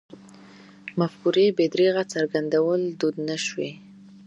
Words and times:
مفکورې 0.99 1.45
بې 1.57 1.65
درېغه 1.73 2.03
څرګندول 2.13 2.81
دود 2.99 3.15
نه 3.27 3.37
شوی. 3.45 3.71